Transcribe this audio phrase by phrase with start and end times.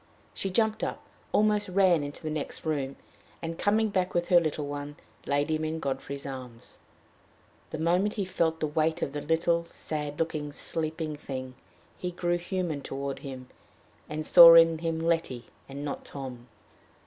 [0.33, 2.95] She jumped up, almost ran into the next room,
[3.39, 4.95] and, coming back with her little one,
[5.27, 6.79] laid him in Godfrey's arms.
[7.69, 11.53] The moment he felt the weight of the little, sad looking, sleeping thing,
[11.99, 13.49] he grew human toward him,
[14.09, 16.47] and saw in him Letty and not Tom.